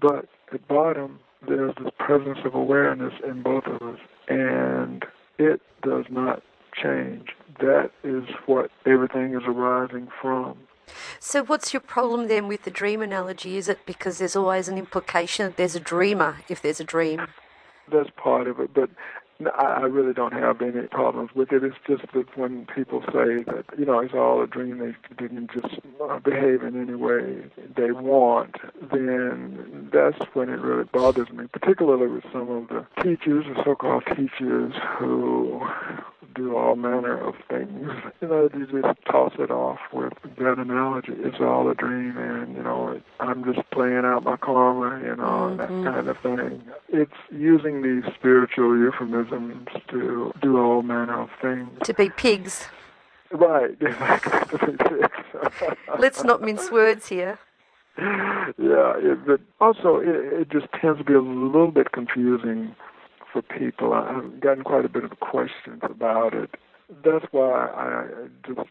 but 0.00 0.26
at 0.52 0.66
bottom 0.68 1.20
there's 1.46 1.74
this 1.76 1.92
presence 1.98 2.38
of 2.44 2.54
awareness 2.54 3.14
in 3.26 3.42
both 3.42 3.64
of 3.64 3.80
us, 3.80 4.00
and 4.28 5.04
it 5.38 5.60
does 5.82 6.04
not 6.10 6.42
change. 6.74 7.28
That 7.60 7.90
is 8.04 8.24
what 8.46 8.70
everything 8.86 9.34
is 9.34 9.42
arising 9.46 10.08
from. 10.20 10.56
So, 11.20 11.44
what's 11.44 11.72
your 11.72 11.80
problem 11.80 12.28
then 12.28 12.48
with 12.48 12.62
the 12.62 12.70
dream 12.70 13.02
analogy? 13.02 13.56
Is 13.56 13.68
it 13.68 13.84
because 13.84 14.18
there's 14.18 14.36
always 14.36 14.68
an 14.68 14.78
implication 14.78 15.46
that 15.46 15.56
there's 15.56 15.74
a 15.74 15.80
dreamer 15.80 16.38
if 16.48 16.62
there's 16.62 16.80
a 16.80 16.84
dream? 16.84 17.26
That's 17.90 18.10
part 18.16 18.46
of 18.46 18.60
it, 18.60 18.72
but 18.74 18.90
I 19.56 19.82
really 19.82 20.12
don't 20.12 20.32
have 20.32 20.60
any 20.62 20.88
problems 20.88 21.30
with 21.32 21.52
it. 21.52 21.62
It's 21.62 21.76
just 21.86 22.12
that 22.12 22.36
when 22.36 22.66
people 22.66 23.02
say 23.06 23.44
that, 23.44 23.64
you 23.78 23.84
know, 23.84 24.00
it's 24.00 24.12
all 24.12 24.42
a 24.42 24.48
dream, 24.48 24.78
they 24.78 24.94
didn't 25.16 25.52
just 25.52 25.78
uh, 26.02 26.18
behave 26.18 26.64
in 26.64 26.80
any 26.80 26.96
way 26.96 27.44
they 27.76 27.92
want, 27.92 28.56
then 28.92 29.90
that's 29.92 30.18
when 30.34 30.48
it 30.48 30.60
really 30.60 30.84
bothers 30.92 31.30
me, 31.30 31.46
particularly 31.52 32.08
with 32.08 32.24
some 32.32 32.50
of 32.50 32.68
the 32.68 32.84
teachers, 33.00 33.44
the 33.46 33.62
so-called 33.64 34.04
teachers 34.06 34.74
who 34.98 35.60
do 36.48 36.56
all 36.56 36.76
manner 36.76 37.18
of 37.18 37.34
things. 37.48 37.90
You 38.20 38.28
know, 38.28 38.48
you 38.54 38.66
just 38.66 38.98
toss 39.10 39.32
it 39.38 39.50
off 39.50 39.78
with 39.92 40.12
that 40.38 40.58
analogy. 40.58 41.12
It's 41.16 41.40
all 41.40 41.68
a 41.70 41.74
dream, 41.74 42.16
and 42.16 42.56
you 42.56 42.62
know, 42.62 43.00
I'm 43.20 43.44
just 43.44 43.68
playing 43.70 44.02
out 44.04 44.24
my 44.24 44.36
karma, 44.36 45.00
you 45.06 45.16
know, 45.16 45.48
and 45.48 45.60
that 45.60 45.68
mm-hmm. 45.68 45.84
kind 45.84 46.08
of 46.08 46.18
thing. 46.18 46.62
It's 46.88 47.12
using 47.30 47.82
these 47.82 48.12
spiritual 48.14 48.76
euphemisms 48.76 49.68
to 49.88 50.32
do 50.40 50.58
all 50.58 50.82
manner 50.82 51.22
of 51.22 51.30
things. 51.40 51.70
To 51.84 51.94
be 51.94 52.10
pigs. 52.10 52.66
Right, 53.30 53.76
exactly. 53.80 54.60
Let's 55.98 56.24
not 56.24 56.40
mince 56.40 56.70
words 56.70 57.08
here. 57.08 57.38
yeah, 57.98 58.94
it, 58.96 59.26
but 59.26 59.40
also 59.60 59.96
it, 59.96 60.40
it 60.40 60.50
just 60.50 60.66
tends 60.80 60.98
to 60.98 61.04
be 61.04 61.14
a 61.14 61.20
little 61.20 61.70
bit 61.70 61.92
confusing 61.92 62.74
for 63.32 63.42
people. 63.42 63.92
I've 63.92 64.40
gotten 64.40 64.64
quite 64.64 64.84
a 64.84 64.88
bit 64.88 65.04
of 65.04 65.18
questions 65.20 65.80
about 65.82 66.34
it. 66.34 66.50
That's 67.04 67.26
why 67.32 67.66
I 67.66 68.06
just 68.46 68.68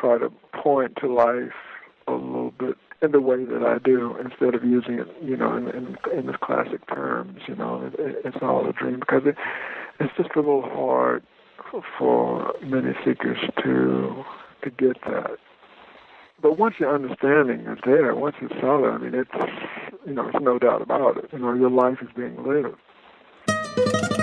try 0.00 0.18
to 0.18 0.30
point 0.62 0.96
to 1.00 1.12
life 1.12 1.52
a 2.06 2.12
little 2.12 2.52
bit 2.58 2.76
in 3.00 3.12
the 3.12 3.20
way 3.20 3.44
that 3.44 3.62
I 3.62 3.78
do, 3.78 4.16
instead 4.16 4.54
of 4.54 4.64
using 4.64 4.98
it, 4.98 5.06
you 5.22 5.36
know, 5.36 5.56
in 5.56 5.68
in, 5.68 5.96
in 6.16 6.26
the 6.26 6.36
classic 6.42 6.86
terms. 6.88 7.40
You 7.46 7.54
know, 7.54 7.90
it, 7.98 8.16
it's 8.24 8.38
all 8.42 8.68
a 8.68 8.72
dream 8.72 9.00
because 9.00 9.22
it, 9.24 9.36
it's 10.00 10.12
just 10.16 10.30
a 10.34 10.40
little 10.40 10.62
hard 10.62 11.22
for 11.98 12.54
many 12.62 12.92
seekers 13.04 13.38
to 13.62 14.24
to 14.64 14.70
get 14.70 15.00
that. 15.06 15.36
But 16.40 16.58
once 16.58 16.76
your 16.78 16.94
understanding 16.94 17.60
is 17.66 17.78
there, 17.84 18.14
once 18.14 18.36
it's 18.40 18.54
solid, 18.60 18.90
I 18.90 18.98
mean, 18.98 19.14
it's 19.14 19.30
you 20.06 20.14
know, 20.14 20.28
it's 20.28 20.38
no 20.40 20.58
doubt 20.58 20.82
about 20.82 21.18
it. 21.18 21.26
You 21.32 21.38
know, 21.40 21.54
your 21.54 21.70
life 21.70 21.98
is 22.00 22.08
being 22.16 22.36
lived. 22.44 22.76
You 23.78 24.17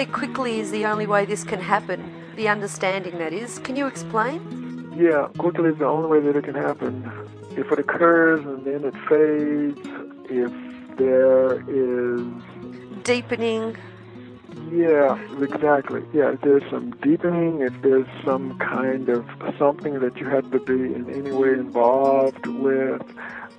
say 0.00 0.06
quickly 0.06 0.60
is 0.60 0.70
the 0.70 0.86
only 0.86 1.06
way 1.06 1.26
this 1.26 1.44
can 1.44 1.60
happen, 1.60 2.00
the 2.34 2.48
understanding 2.48 3.18
that 3.18 3.34
is. 3.34 3.58
Can 3.58 3.76
you 3.76 3.86
explain? 3.86 4.40
Yeah, 4.96 5.28
quickly 5.36 5.68
is 5.68 5.78
the 5.78 5.84
only 5.84 6.08
way 6.08 6.20
that 6.26 6.36
it 6.36 6.44
can 6.44 6.54
happen. 6.54 6.94
If 7.50 7.70
it 7.70 7.78
occurs 7.78 8.40
and 8.40 8.64
then 8.64 8.84
it 8.84 8.94
fades, 9.08 9.78
if 10.30 10.52
there 10.96 11.60
is 11.68 12.24
Deepening. 13.02 13.76
Yeah, 14.72 15.18
exactly. 15.42 16.02
Yeah, 16.14 16.32
if 16.32 16.40
there's 16.40 16.62
some 16.70 16.92
deepening, 17.02 17.60
if 17.60 17.74
there's 17.82 18.06
some 18.24 18.58
kind 18.58 19.08
of 19.08 19.26
something 19.58 20.00
that 20.00 20.16
you 20.16 20.26
have 20.28 20.50
to 20.52 20.60
be 20.60 20.94
in 20.94 21.10
any 21.10 21.32
way 21.32 21.52
involved 21.52 22.46
with, 22.46 23.02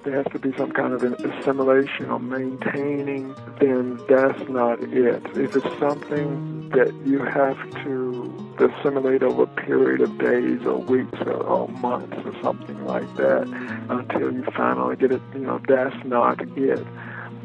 there 0.03 0.15
has 0.15 0.25
to 0.31 0.39
be 0.39 0.51
some 0.57 0.71
kind 0.71 0.93
of 0.93 1.03
an 1.03 1.13
assimilation 1.13 2.09
or 2.09 2.19
maintaining, 2.19 3.35
then 3.59 3.99
that's 4.09 4.49
not 4.49 4.81
it. 4.81 5.23
If 5.35 5.55
it's 5.55 5.79
something 5.79 6.69
that 6.69 6.93
you 7.05 7.19
have 7.19 7.57
to 7.83 8.55
assimilate 8.59 9.23
over 9.23 9.43
a 9.43 9.47
period 9.47 10.01
of 10.01 10.17
days 10.17 10.65
or 10.65 10.77
weeks 10.77 11.19
or, 11.21 11.33
or 11.33 11.67
months 11.67 12.17
or 12.25 12.33
something 12.41 12.85
like 12.85 13.15
that 13.15 13.47
until 13.89 14.31
you 14.33 14.43
finally 14.55 14.95
get 14.95 15.11
it, 15.11 15.21
you 15.33 15.41
know, 15.41 15.61
that's 15.67 15.95
not 16.05 16.41
it. 16.57 16.85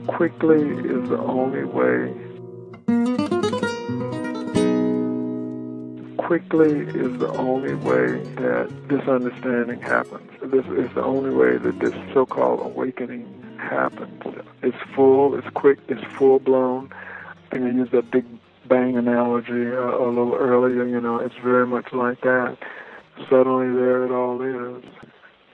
Quickly 0.07 0.63
is 0.63 1.09
the 1.09 1.19
only 1.19 1.65
way 1.65 2.15
quickly 6.27 6.81
is 6.81 7.21
the 7.21 7.29
only 7.39 7.75
way 7.75 8.21
that 8.35 8.69
this 8.89 9.07
understanding 9.07 9.81
happens. 9.81 10.29
This 10.43 10.67
is 10.67 10.93
the 10.97 11.05
only 11.05 11.31
way 11.31 11.57
that 11.57 11.79
this 11.79 11.95
so-called 12.13 12.67
awakening 12.67 13.29
happens. 13.59 14.25
It's 14.61 14.77
full, 14.93 15.37
it's 15.39 15.49
quick, 15.51 15.79
it's 15.87 16.03
full-blown. 16.19 16.93
I 16.93 17.49
think 17.49 17.67
I 17.67 17.71
used 17.71 17.93
that 17.93 18.11
big 18.11 18.25
bang 18.67 18.97
analogy 18.97 19.71
uh, 19.71 19.99
a 19.99 20.09
little 20.09 20.35
earlier, 20.35 20.85
you 20.85 21.01
know, 21.01 21.19
it's 21.21 21.37
very 21.45 21.65
much 21.65 21.93
like 21.93 22.21
that. 22.23 22.59
Suddenly 23.31 23.73
there 23.81 24.05
it 24.05 24.11
all 24.11 24.43
is. 24.43 24.83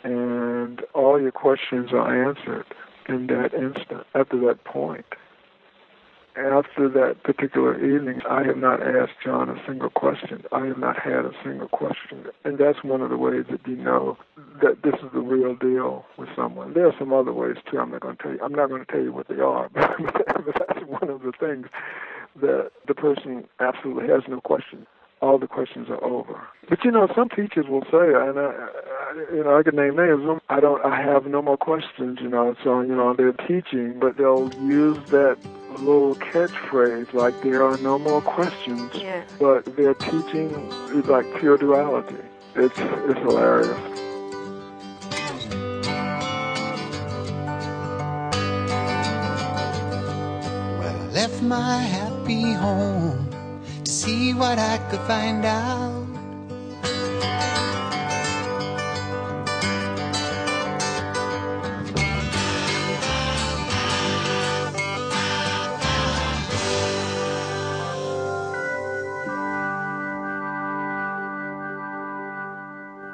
And 0.05 0.81
all 0.95 1.21
your 1.21 1.33
questions 1.33 1.93
are 1.93 2.29
answered 2.31 2.65
in 3.11 3.27
that 3.27 3.53
instant, 3.53 4.07
after 4.15 4.39
that 4.47 4.65
point 4.65 5.05
after 6.37 6.89
that 6.89 7.23
particular 7.23 7.77
evening, 7.79 8.23
I 8.29 8.43
have 8.45 8.57
not 8.57 8.83
asked 8.83 9.21
John 9.23 9.51
a 9.51 9.63
single 9.67 9.91
question. 9.91 10.45
I 10.51 10.67
have 10.67 10.79
not 10.79 10.99
had 10.99 11.25
a 11.27 11.33
single 11.45 11.69
question. 11.69 12.27
And 12.45 12.59
that's 12.59 12.83
one 12.83 13.03
of 13.03 13.11
the 13.11 13.19
ways 13.19 13.45
that 13.51 13.61
you 13.67 13.77
know 13.77 14.17
that 14.63 14.83
this 14.83 14.95
is 14.95 15.13
the 15.13 15.21
real 15.21 15.55
deal 15.55 16.07
with 16.17 16.29
someone. 16.35 16.73
There 16.73 16.87
are 16.87 16.95
some 16.99 17.13
other 17.13 17.33
ways 17.33 17.57
too. 17.71 17.79
I'm 17.79 17.91
not 17.91 18.01
going 18.01 18.17
to 18.17 18.23
tell 18.23 18.33
you. 18.33 18.41
I'm 18.43 18.55
not 18.55 18.69
going 18.69 18.85
to 18.85 18.91
tell 18.91 19.03
you 19.03 19.13
what 19.13 19.29
they 19.29 19.41
are, 19.41 19.69
but 19.75 20.57
that's 20.69 20.87
one 20.87 21.11
of 21.11 21.23
the 21.23 21.33
things 21.39 21.67
that 22.41 22.71
the 22.87 22.95
person 22.95 23.47
absolutely 23.61 24.09
has 24.09 24.23
no 24.27 24.41
question. 24.41 24.87
All 25.21 25.39
the 25.39 25.47
questions 25.47 25.89
are 25.89 26.03
over. 26.03 26.41
But 26.69 26.85
you 26.85 26.91
know, 26.91 27.07
some 27.15 27.29
teachers 27.29 27.67
will 27.69 27.85
say, 27.85 28.13
and 28.13 28.39
I, 28.39 28.51
I, 28.51 29.35
you 29.35 29.45
know, 29.45 29.57
I 29.57 29.63
could 29.63 29.75
name 29.75 29.97
names. 29.97 30.41
I 30.49 30.59
don't. 30.59 30.85
I 30.85 31.01
have 31.01 31.27
no 31.27 31.43
more 31.43 31.57
questions. 31.57 32.19
You 32.21 32.29
know, 32.29 32.57
so 32.65 32.81
you 32.81 32.97
know 32.97 33.15
they're 33.15 33.33
teaching, 33.33 34.01
but 34.01 34.17
they'll 34.17 34.53
use 34.55 34.99
that 35.11 35.39
little 35.79 36.15
catchphrase 36.17 37.13
like 37.13 37.41
there 37.43 37.63
are 37.65 37.77
no 37.79 37.99
more 37.99 38.21
questions, 38.21 38.91
Yeah. 38.95 39.23
but 39.39 39.77
their 39.77 39.95
teaching 39.95 40.51
is 40.95 41.07
like 41.07 41.27
pure 41.39 41.57
duality. 41.59 42.17
It's 42.55 42.79
it's 42.79 43.19
hilarious. 43.21 43.79
Well, 50.79 50.97
I 50.97 51.07
left 51.13 51.43
my 51.43 51.79
happy 51.79 52.53
home 52.53 53.29
to 53.85 53.91
see 53.91 54.35
what 54.35 54.59
I 54.59 54.79
could 54.91 55.01
find 55.01 55.45
out. 55.45 56.02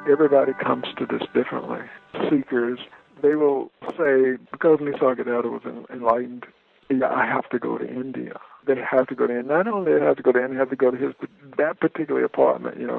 Everybody 0.09 0.53
comes 0.53 0.85
to 0.97 1.05
this 1.05 1.21
differently. 1.35 1.81
Seekers, 2.29 2.79
they 3.21 3.35
will 3.35 3.69
say, 3.91 4.37
because 4.51 4.79
Nisargadatta 4.79 5.51
was 5.51 5.61
enlightened, 5.91 6.47
yeah, 6.89 7.13
I 7.13 7.27
have 7.27 7.47
to 7.49 7.59
go 7.59 7.77
to 7.77 7.87
India. 7.87 8.39
They 8.65 8.73
have 8.75 9.05
to 9.07 9.15
go 9.15 9.27
to 9.27 9.37
India. 9.37 9.55
Not 9.57 9.67
only 9.67 9.93
they 9.93 10.03
have 10.03 10.17
to 10.17 10.23
go 10.23 10.31
to 10.31 10.39
India, 10.39 10.55
they 10.55 10.59
have 10.59 10.69
to 10.71 10.75
go 10.75 10.89
to 10.89 10.97
his 10.97 11.13
that 11.57 11.79
particular 11.79 12.23
apartment. 12.23 12.79
You 12.79 12.87
know, 12.87 12.97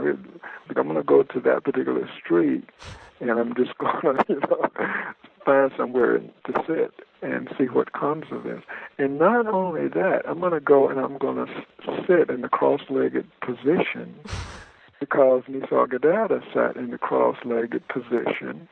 I'm 0.68 0.75
going 0.75 0.94
to 0.94 1.03
go 1.03 1.25
to 1.25 1.40
that 1.40 1.64
particular 1.64 2.09
street, 2.23 2.64
and 3.18 3.31
I'm 3.31 3.55
just 3.57 3.77
going 3.79 4.16
to, 4.16 4.25
you 4.29 4.40
know, 4.40 4.68
find 5.44 5.73
somewhere 5.77 6.18
to 6.18 6.64
sit 6.66 6.92
and 7.23 7.53
see 7.59 7.64
what 7.64 7.92
comes 7.92 8.27
of 8.31 8.44
this. 8.44 8.62
And 8.99 9.18
not 9.18 9.49
only 9.49 9.88
that, 9.88 10.23
I'm 10.29 10.38
going 10.38 10.53
to 10.53 10.61
go 10.61 10.88
and 10.88 11.01
I'm 11.01 11.18
going 11.18 11.44
to 11.44 11.53
sit 12.07 12.31
in 12.31 12.42
the 12.42 12.49
cross-legged 12.49 13.27
position 13.40 14.14
because 15.01 15.43
Nisargadatta 15.49 16.43
sat 16.55 16.77
in 16.77 16.91
the 16.91 16.99
cross-legged 16.99 17.89
position, 17.89 18.69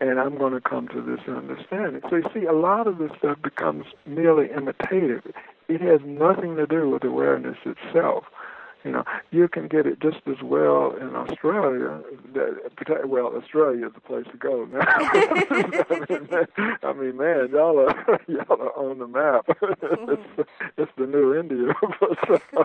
and 0.00 0.20
I'm 0.20 0.38
going 0.38 0.52
to 0.52 0.60
come 0.60 0.88
to 0.88 1.02
this 1.02 1.20
understanding. 1.28 2.02
So 2.08 2.16
you 2.16 2.24
see, 2.32 2.44
a 2.44 2.52
lot 2.52 2.86
of 2.86 2.98
this 2.98 3.10
stuff 3.18 3.42
becomes 3.42 3.86
merely 4.06 4.50
imitative. 4.50 5.22
It 5.68 5.80
has 5.80 6.00
nothing 6.04 6.56
to 6.56 6.66
do 6.66 6.88
with 6.88 7.02
awareness 7.04 7.58
itself. 7.64 8.24
You 8.86 8.92
know, 8.92 9.04
you 9.32 9.48
can 9.48 9.66
get 9.66 9.84
it 9.84 9.98
just 10.00 10.18
as 10.28 10.40
well 10.44 10.94
in 11.00 11.16
Australia. 11.16 12.00
That, 12.34 13.08
well, 13.08 13.32
Australia 13.36 13.88
is 13.88 13.94
the 13.94 14.00
place 14.00 14.26
to 14.30 14.36
go 14.36 14.64
now. 14.66 14.78
I, 14.86 16.06
mean, 16.08 16.28
man, 16.30 16.46
I 16.84 16.92
mean, 16.92 17.16
man, 17.16 17.48
y'all 17.50 17.80
are 17.80 18.20
y'all 18.28 18.62
are 18.62 18.76
on 18.76 19.00
the 19.00 19.08
map. 19.08 19.46
it's, 20.08 20.48
it's 20.78 20.92
the 20.96 21.06
new 21.06 21.34
India. 21.34 21.74
Uh, 22.56 22.64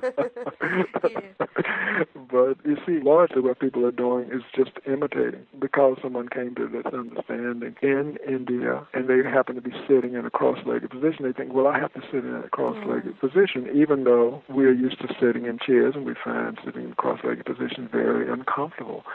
but 2.29 2.57
you 2.65 2.77
see, 2.85 2.99
largely 3.03 3.41
what 3.41 3.59
people 3.59 3.83
are 3.85 3.91
doing 3.91 4.29
is 4.31 4.43
just 4.55 4.71
imitating 4.85 5.45
because 5.59 5.97
someone 6.03 6.29
came 6.29 6.53
to 6.53 6.67
this 6.67 6.85
understanding 6.93 7.75
in 7.81 8.17
India 8.27 8.85
and 8.93 9.07
they 9.07 9.27
happen 9.27 9.55
to 9.55 9.61
be 9.61 9.71
sitting 9.87 10.13
in 10.13 10.25
a 10.25 10.29
cross-legged 10.29 10.91
position. 10.91 11.25
They 11.25 11.33
think, 11.33 11.53
well, 11.53 11.67
I 11.67 11.79
have 11.79 11.93
to 11.93 12.01
sit 12.11 12.23
in 12.23 12.35
a 12.35 12.49
cross-legged 12.49 13.19
position, 13.19 13.69
even 13.73 14.03
though 14.03 14.43
we're 14.49 14.73
used 14.73 14.99
to 15.01 15.07
sitting 15.19 15.45
in 15.45 15.57
chairs 15.57 15.95
and 15.95 16.05
we 16.11 16.17
find 16.23 16.59
sitting 16.65 16.83
in 16.83 16.93
cross-legged 16.93 17.45
position 17.45 17.87
very 17.87 18.29
uncomfortable. 18.29 19.05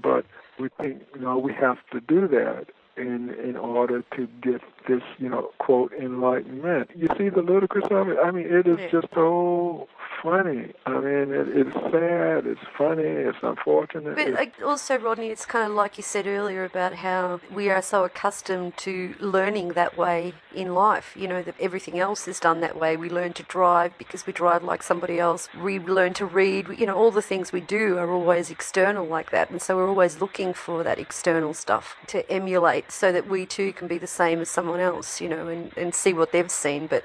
But 0.00 0.26
we 0.58 0.68
think, 0.80 1.02
you 1.14 1.20
know, 1.20 1.38
we 1.38 1.52
have 1.54 1.78
to 1.92 2.00
do 2.00 2.26
that 2.28 2.66
in 2.96 3.30
in 3.42 3.56
order 3.56 4.02
to 4.16 4.26
get 4.42 4.60
this, 4.86 5.02
you 5.18 5.28
know, 5.28 5.50
quote 5.58 5.92
enlightenment. 5.92 6.90
You 6.94 7.08
see 7.16 7.28
the 7.28 7.42
ludicrous 7.42 7.86
of 7.90 8.08
it. 8.08 8.18
I 8.22 8.30
mean, 8.30 8.46
it 8.46 8.66
is 8.66 8.78
just 8.90 9.06
so 9.14 9.88
funny. 10.22 10.72
I 10.86 10.90
mean, 10.98 11.32
it, 11.32 11.48
it's 11.48 11.72
sad, 11.74 12.46
it's 12.46 12.60
funny, 12.76 13.02
it's 13.02 13.38
unfortunate. 13.42 14.14
But 14.16 14.28
it's- 14.28 14.48
also, 14.64 14.98
Rodney, 14.98 15.30
it's 15.30 15.46
kind 15.46 15.66
of 15.68 15.72
like 15.72 15.96
you 15.96 16.02
said 16.02 16.26
earlier 16.26 16.64
about 16.64 16.94
how 16.96 17.40
we 17.52 17.70
are 17.70 17.82
so 17.82 18.04
accustomed 18.04 18.76
to 18.78 19.14
learning 19.20 19.68
that 19.70 19.96
way 19.96 20.34
in 20.54 20.74
life. 20.74 21.14
You 21.16 21.28
know, 21.28 21.42
that 21.42 21.54
everything 21.60 21.98
else 21.98 22.28
is 22.28 22.38
done 22.40 22.60
that 22.60 22.78
way. 22.78 22.96
We 22.96 23.08
learn 23.08 23.32
to 23.34 23.42
drive 23.44 23.96
because 23.98 24.26
we 24.26 24.32
drive 24.32 24.62
like 24.62 24.82
somebody 24.82 25.18
else. 25.18 25.48
We 25.60 25.78
learn 25.78 26.12
to 26.14 26.26
read. 26.26 26.68
You 26.78 26.86
know, 26.86 26.96
all 26.96 27.10
the 27.10 27.22
things 27.22 27.52
we 27.52 27.60
do 27.60 27.98
are 27.98 28.10
always 28.10 28.50
external 28.50 29.06
like 29.06 29.30
that. 29.30 29.50
And 29.50 29.60
so 29.62 29.76
we're 29.76 29.88
always 29.88 30.20
looking 30.20 30.52
for 30.54 30.82
that 30.84 30.98
external 30.98 31.54
stuff 31.54 31.96
to 32.08 32.30
emulate 32.30 32.81
so 32.90 33.12
that 33.12 33.28
we 33.28 33.46
too 33.46 33.72
can 33.72 33.88
be 33.88 33.98
the 33.98 34.06
same 34.06 34.40
as 34.40 34.48
someone 34.48 34.80
else, 34.80 35.20
you 35.20 35.28
know, 35.28 35.48
and, 35.48 35.76
and 35.76 35.94
see 35.94 36.12
what 36.12 36.32
they've 36.32 36.50
seen. 36.50 36.86
But 36.86 37.04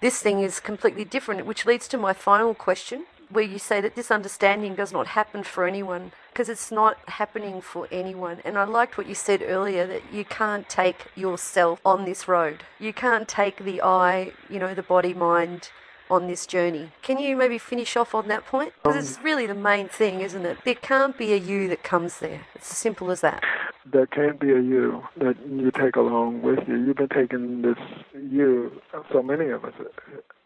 this 0.00 0.20
thing 0.20 0.40
is 0.40 0.60
completely 0.60 1.04
different, 1.04 1.46
which 1.46 1.66
leads 1.66 1.88
to 1.88 1.98
my 1.98 2.12
final 2.12 2.54
question, 2.54 3.06
where 3.30 3.44
you 3.44 3.58
say 3.58 3.80
that 3.80 3.94
this 3.94 4.10
understanding 4.10 4.74
does 4.74 4.92
not 4.92 5.08
happen 5.08 5.42
for 5.42 5.66
anyone 5.66 6.12
because 6.32 6.48
it's 6.48 6.70
not 6.70 6.96
happening 7.08 7.60
for 7.60 7.88
anyone. 7.90 8.40
And 8.44 8.56
I 8.56 8.64
liked 8.64 8.96
what 8.96 9.08
you 9.08 9.14
said 9.14 9.42
earlier 9.44 9.86
that 9.86 10.02
you 10.12 10.24
can't 10.24 10.68
take 10.68 11.06
yourself 11.16 11.80
on 11.84 12.04
this 12.04 12.28
road. 12.28 12.62
You 12.78 12.92
can't 12.92 13.26
take 13.26 13.64
the 13.64 13.82
I, 13.82 14.32
you 14.48 14.58
know, 14.58 14.72
the 14.72 14.82
body, 14.82 15.14
mind 15.14 15.70
on 16.10 16.26
this 16.26 16.46
journey. 16.46 16.90
Can 17.02 17.18
you 17.18 17.36
maybe 17.36 17.58
finish 17.58 17.96
off 17.96 18.14
on 18.14 18.28
that 18.28 18.46
point? 18.46 18.72
Because 18.82 18.96
it's 18.96 19.18
um, 19.18 19.24
really 19.24 19.46
the 19.46 19.54
main 19.54 19.88
thing, 19.88 20.20
isn't 20.20 20.46
it? 20.46 20.58
There 20.64 20.74
can't 20.74 21.18
be 21.18 21.32
a 21.32 21.36
you 21.36 21.68
that 21.68 21.82
comes 21.82 22.18
there. 22.20 22.42
It's 22.54 22.70
as 22.70 22.78
simple 22.78 23.10
as 23.10 23.20
that. 23.20 23.42
There 23.90 24.06
can't 24.06 24.38
be 24.40 24.50
a 24.50 24.60
you 24.60 25.02
that 25.18 25.36
you 25.48 25.70
take 25.70 25.96
along 25.96 26.42
with 26.42 26.60
you. 26.68 26.76
You've 26.76 26.96
been 26.96 27.08
taking 27.08 27.62
this 27.62 27.78
you, 28.14 28.80
so 29.12 29.22
many 29.22 29.48
of 29.50 29.64
us 29.64 29.74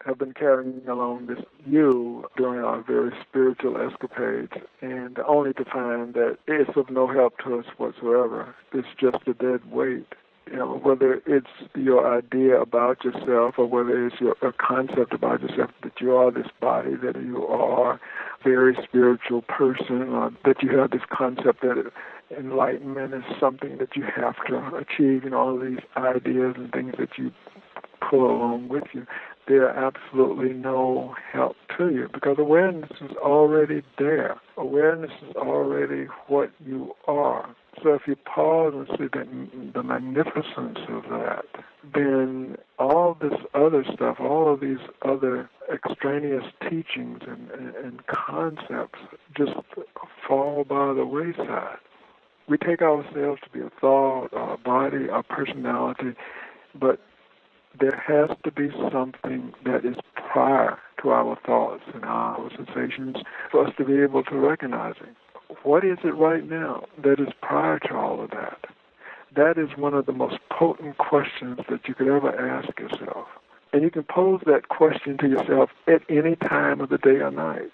have 0.05 0.17
been 0.17 0.33
carrying 0.33 0.81
along 0.87 1.27
this 1.27 1.39
you 1.65 2.25
during 2.37 2.63
our 2.63 2.81
very 2.81 3.11
spiritual 3.27 3.77
escapades, 3.77 4.53
and 4.81 5.19
only 5.19 5.53
to 5.53 5.65
find 5.65 6.13
that 6.13 6.37
it's 6.47 6.75
of 6.75 6.89
no 6.89 7.07
help 7.07 7.37
to 7.39 7.59
us 7.59 7.65
whatsoever. 7.77 8.55
It's 8.73 8.87
just 8.99 9.27
a 9.27 9.33
dead 9.33 9.71
weight. 9.71 10.07
You 10.51 10.57
know, 10.57 10.75
whether 10.83 11.21
it's 11.25 11.47
your 11.73 12.17
idea 12.17 12.59
about 12.59 13.05
yourself 13.05 13.55
or 13.57 13.65
whether 13.65 14.05
it's 14.05 14.19
your 14.19 14.35
a 14.41 14.51
concept 14.51 15.13
about 15.13 15.41
yourself 15.41 15.71
that 15.83 16.01
you 16.01 16.15
are 16.15 16.31
this 16.31 16.51
body, 16.59 16.95
that 16.95 17.15
you 17.15 17.47
are 17.47 17.99
very 18.43 18.77
spiritual 18.83 19.41
person, 19.43 20.09
or 20.09 20.31
that 20.45 20.61
you 20.61 20.77
have 20.77 20.91
this 20.91 21.01
concept 21.11 21.61
that 21.61 21.91
enlightenment 22.37 23.13
is 23.13 23.23
something 23.39 23.77
that 23.77 23.95
you 23.95 24.03
have 24.03 24.35
to 24.47 24.75
achieve, 24.75 25.23
and 25.23 25.33
all 25.33 25.57
these 25.59 25.79
ideas 25.97 26.55
and 26.57 26.71
things 26.71 26.93
that 26.97 27.17
you 27.17 27.31
pull 28.09 28.25
along 28.25 28.67
with 28.69 28.83
you, 28.93 29.05
they're 29.47 29.69
absolutely 29.69 30.53
no 30.53 31.15
help 31.31 31.55
to 31.77 31.89
you 31.89 32.07
because 32.13 32.37
awareness 32.39 32.91
is 33.01 33.11
already 33.17 33.81
there. 33.97 34.39
Awareness 34.57 35.11
is 35.29 35.35
already 35.35 36.07
what 36.27 36.51
you 36.65 36.93
are. 37.07 37.55
So 37.81 37.93
if 37.93 38.03
you 38.07 38.15
pause 38.15 38.73
and 38.75 38.87
see 38.97 39.07
the, 39.11 39.71
the 39.73 39.83
magnificence 39.83 40.79
of 40.89 41.03
that, 41.09 41.45
then 41.93 42.57
all 42.77 43.17
this 43.19 43.33
other 43.53 43.83
stuff, 43.93 44.17
all 44.19 44.53
of 44.53 44.59
these 44.59 44.77
other 45.01 45.49
extraneous 45.73 46.43
teachings 46.61 47.19
and, 47.27 47.49
and, 47.51 47.75
and 47.75 48.07
concepts 48.07 48.99
just 49.35 49.53
fall 50.27 50.63
by 50.63 50.93
the 50.93 51.05
wayside. 51.05 51.77
We 52.47 52.57
take 52.57 52.81
ourselves 52.81 53.41
to 53.43 53.49
be 53.51 53.61
a 53.61 53.71
thought, 53.81 54.33
our 54.33 54.57
body, 54.57 55.09
our 55.09 55.23
personality, 55.23 56.13
but 56.79 56.99
there 57.79 58.03
has 58.05 58.37
to 58.43 58.51
be 58.51 58.69
something 58.91 59.53
that 59.65 59.85
is 59.85 59.95
prior 60.15 60.77
to 61.01 61.09
our 61.09 61.37
thoughts 61.45 61.83
and 61.93 62.05
our 62.05 62.49
sensations 62.55 63.17
for 63.51 63.65
us 63.67 63.73
to 63.77 63.85
be 63.85 64.01
able 64.01 64.23
to 64.23 64.35
recognize 64.35 64.95
it. 65.01 65.15
What 65.63 65.83
is 65.83 65.97
it 66.03 66.15
right 66.15 66.47
now 66.47 66.85
that 67.01 67.19
is 67.19 67.29
prior 67.41 67.79
to 67.79 67.95
all 67.95 68.21
of 68.23 68.31
that? 68.31 68.65
That 69.35 69.57
is 69.57 69.77
one 69.77 69.93
of 69.93 70.05
the 70.05 70.11
most 70.11 70.37
potent 70.51 70.97
questions 70.97 71.59
that 71.69 71.87
you 71.87 71.93
could 71.93 72.07
ever 72.07 72.37
ask 72.37 72.79
yourself. 72.79 73.27
And 73.71 73.81
you 73.81 73.89
can 73.89 74.03
pose 74.03 74.41
that 74.45 74.69
question 74.69 75.17
to 75.19 75.27
yourself 75.27 75.71
at 75.87 76.01
any 76.09 76.35
time 76.35 76.81
of 76.81 76.89
the 76.89 76.97
day 76.97 77.21
or 77.21 77.31
night. 77.31 77.71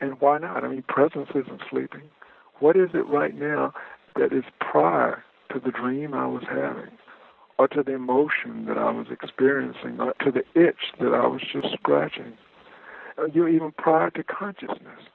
And 0.00 0.20
why 0.20 0.38
not? 0.38 0.64
I 0.64 0.68
mean, 0.68 0.82
presence 0.88 1.28
isn't 1.30 1.62
sleeping. 1.70 2.02
What 2.60 2.76
is 2.76 2.90
it 2.94 3.06
right 3.06 3.34
now 3.34 3.74
that 4.16 4.32
is 4.32 4.44
prior 4.60 5.22
to 5.52 5.60
the 5.60 5.70
dream 5.70 6.14
I 6.14 6.26
was 6.26 6.44
having? 6.48 6.96
or 7.58 7.68
to 7.68 7.82
the 7.82 7.94
emotion 7.94 8.66
that 8.66 8.78
I 8.78 8.90
was 8.90 9.06
experiencing, 9.10 10.00
or 10.00 10.14
to 10.24 10.32
the 10.32 10.44
itch 10.60 10.92
that 10.98 11.14
I 11.14 11.26
was 11.26 11.40
just 11.52 11.72
scratching. 11.72 12.36
Uh, 13.16 13.26
You're 13.32 13.48
even 13.48 13.72
prior 13.72 14.10
to 14.10 14.24
consciousness. 14.24 15.08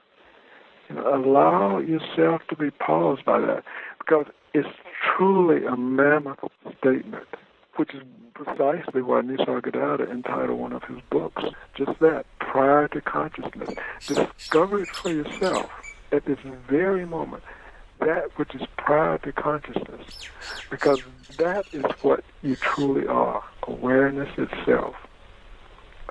You 0.90 0.96
know, 0.96 1.14
allow 1.14 1.78
yourself 1.78 2.42
to 2.50 2.56
be 2.56 2.70
paused 2.70 3.24
by 3.24 3.40
that 3.40 3.62
because 3.98 4.26
it's 4.52 4.68
truly 5.16 5.64
a 5.64 5.76
mammoth 5.76 6.40
statement, 6.78 7.28
which 7.76 7.94
is 7.94 8.02
precisely 8.34 9.00
why 9.00 9.20
Nisargadatta 9.20 10.10
entitled 10.10 10.58
one 10.58 10.72
of 10.72 10.82
his 10.84 10.98
books 11.10 11.44
just 11.76 11.98
that, 12.00 12.26
prior 12.40 12.88
to 12.88 13.00
consciousness. 13.00 13.70
Discover 14.06 14.82
it 14.82 14.88
for 15.00 15.12
yourself 15.12 15.70
at 16.10 16.24
this 16.26 16.38
very 16.68 17.06
moment 17.06 17.44
that 18.00 18.36
which 18.36 18.54
is 18.54 18.62
prior 18.76 19.18
to 19.18 19.32
consciousness, 19.32 20.02
because 20.70 20.98
that 21.38 21.66
is 21.72 21.84
what 22.02 22.24
you 22.42 22.56
truly 22.56 23.06
are 23.06 23.44
awareness 23.68 24.28
itself. 24.36 24.94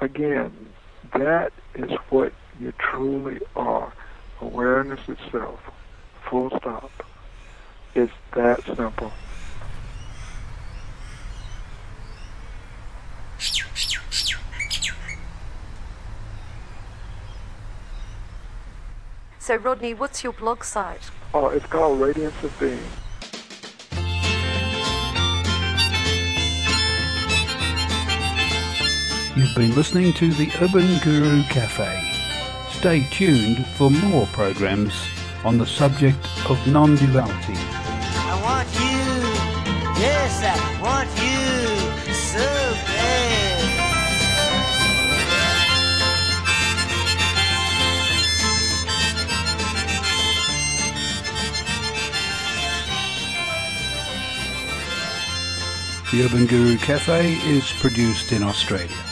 Again, 0.01 0.53
that 1.13 1.51
is 1.75 1.89
what 2.09 2.31
you 2.59 2.71
truly 2.79 3.39
are 3.55 3.78
awareness 4.41 4.99
itself. 5.07 5.59
Full 6.29 6.49
stop. 6.49 6.91
It's 7.95 8.11
that 8.35 8.63
simple. 8.63 9.11
So, 19.39 19.55
Rodney, 19.55 19.95
what's 19.95 20.23
your 20.23 20.33
blog 20.33 20.63
site? 20.63 21.09
Oh, 21.33 21.47
it's 21.49 21.65
called 21.65 21.99
Radiance 21.99 22.35
of 22.43 22.59
Being. 22.59 22.77
You've 29.35 29.55
been 29.55 29.73
listening 29.73 30.13
to 30.13 30.31
the 30.33 30.51
Urban 30.61 30.99
Guru 30.99 31.41
Cafe. 31.45 32.08
Stay 32.71 33.05
tuned 33.11 33.65
for 33.75 33.89
more 33.89 34.25
programs 34.27 34.93
on 35.43 35.57
the 35.57 35.65
subject 35.65 36.25
of 36.49 36.57
non 36.67 36.95
duality. 36.95 37.53
I 37.55 38.39
want 38.41 38.69
you. 38.75 38.99
Yes, 40.01 40.43
I 40.43 40.81
want 40.81 41.09
you 41.19 42.13
so 42.13 42.39
bad. 42.87 43.39
The 56.11 56.23
Urban 56.23 56.45
Guru 56.45 56.77
Cafe 56.77 57.33
is 57.45 57.71
produced 57.73 58.31
in 58.31 58.41
Australia. 58.41 59.08